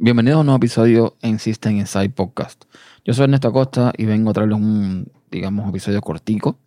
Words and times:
Bienvenidos 0.00 0.36
a 0.36 0.40
un 0.42 0.46
nuevo 0.46 0.58
episodio 0.58 1.16
en 1.22 1.40
System 1.40 1.76
Inside 1.76 2.10
Podcast. 2.10 2.66
Yo 3.04 3.14
soy 3.14 3.24
Ernesto 3.24 3.48
Acosta 3.48 3.92
y 3.98 4.04
vengo 4.04 4.30
a 4.30 4.32
traerles 4.32 4.60
un, 4.60 5.10
digamos, 5.28 5.68
episodio 5.68 6.00
cortico 6.02 6.60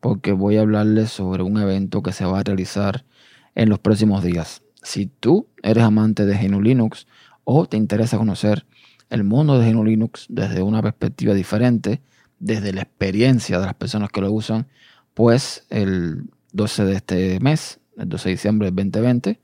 porque 0.00 0.32
voy 0.32 0.58
a 0.58 0.60
hablarles 0.60 1.10
sobre 1.10 1.42
un 1.42 1.56
evento 1.56 2.02
que 2.02 2.12
se 2.12 2.26
va 2.26 2.40
a 2.40 2.42
realizar 2.42 3.06
en 3.54 3.70
los 3.70 3.78
próximos 3.78 4.22
días. 4.22 4.60
Si 4.82 5.06
tú 5.06 5.48
eres 5.62 5.82
amante 5.82 6.26
de 6.26 6.36
GNU 6.36 6.60
Linux 6.60 7.06
o 7.44 7.64
te 7.64 7.78
interesa 7.78 8.18
conocer 8.18 8.66
el 9.08 9.24
mundo 9.24 9.58
de 9.58 9.72
GNU 9.72 9.82
Linux 9.82 10.26
desde 10.28 10.60
una 10.60 10.82
perspectiva 10.82 11.32
diferente, 11.32 12.02
desde 12.38 12.74
la 12.74 12.82
experiencia 12.82 13.60
de 13.60 13.64
las 13.64 13.74
personas 13.76 14.10
que 14.10 14.20
lo 14.20 14.30
usan, 14.30 14.66
pues 15.14 15.64
el 15.70 16.28
12 16.52 16.84
de 16.84 16.94
este 16.96 17.40
mes, 17.40 17.80
el 17.96 18.10
12 18.10 18.28
de 18.28 18.34
diciembre 18.34 18.66
del 18.66 18.76
2020, 18.76 19.40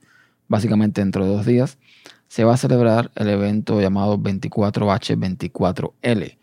básicamente 0.47 1.01
dentro 1.01 1.25
de 1.25 1.31
dos 1.31 1.47
días, 1.47 1.79
se 2.31 2.45
va 2.45 2.53
a 2.53 2.57
celebrar 2.57 3.11
el 3.15 3.27
evento 3.27 3.81
llamado 3.81 4.17
24H24L, 4.17 6.37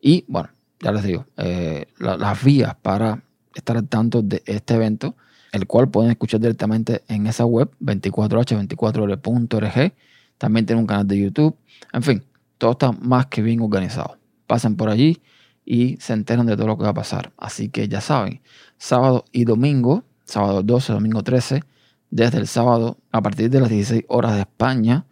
y, 0.00 0.24
bueno, 0.28 0.50
ya 0.80 0.92
les 0.92 1.02
digo, 1.02 1.26
eh, 1.38 1.86
las 1.98 2.44
vías 2.44 2.74
para 2.74 3.24
estar 3.54 3.78
al 3.78 3.88
tanto 3.88 4.20
de 4.20 4.42
este 4.44 4.74
evento, 4.74 5.16
el 5.50 5.66
cual 5.66 5.88
pueden 5.88 6.10
escuchar 6.10 6.40
directamente 6.40 7.02
en 7.08 7.26
esa 7.26 7.46
web 7.46 7.70
24h24l.org. 7.80 9.94
También 10.36 10.66
tiene 10.66 10.80
un 10.80 10.86
canal 10.86 11.08
de 11.08 11.18
YouTube. 11.18 11.56
En 11.90 12.02
fin, 12.02 12.22
todo 12.58 12.72
está 12.72 12.92
más 12.92 13.24
que 13.26 13.40
bien 13.40 13.62
organizado. 13.62 14.18
Pasen 14.46 14.76
por 14.76 14.90
allí 14.90 15.22
y 15.64 15.96
se 15.96 16.12
enteran 16.12 16.46
de 16.46 16.56
todo 16.56 16.66
lo 16.66 16.76
que 16.76 16.84
va 16.84 16.90
a 16.90 16.94
pasar. 16.94 17.32
Así 17.36 17.68
que 17.68 17.88
ya 17.88 18.00
saben, 18.00 18.40
sábado 18.76 19.24
y 19.32 19.44
domingo, 19.44 20.04
sábado 20.24 20.62
12, 20.62 20.92
domingo 20.92 21.22
13, 21.22 21.62
desde 22.10 22.38
el 22.38 22.46
sábado 22.46 22.98
a 23.10 23.22
partir 23.22 23.50
de 23.50 23.60
las 23.60 23.70
16 23.70 24.04
horas 24.08 24.34
de 24.34 24.40
España, 24.40 25.06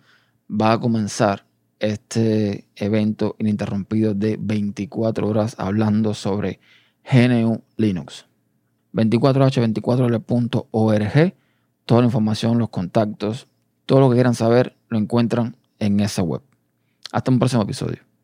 va 0.48 0.72
a 0.72 0.80
comenzar 0.80 1.46
este 1.78 2.66
evento 2.76 3.34
ininterrumpido 3.38 4.14
de 4.14 4.36
24 4.40 5.26
horas 5.26 5.56
hablando 5.58 6.14
sobre 6.14 6.60
GNU 7.10 7.62
Linux. 7.76 8.26
24h24l.org, 8.92 11.34
toda 11.86 12.00
la 12.02 12.06
información, 12.06 12.58
los 12.58 12.68
contactos, 12.68 13.48
todo 13.86 14.00
lo 14.00 14.10
que 14.10 14.16
quieran 14.16 14.34
saber 14.34 14.76
lo 14.88 14.98
encuentran 14.98 15.56
en 15.78 16.00
esa 16.00 16.22
web. 16.22 16.42
Hasta 17.10 17.30
un 17.30 17.38
próximo 17.38 17.62
episodio. 17.62 18.11